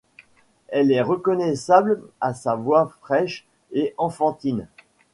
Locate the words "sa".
2.33-2.55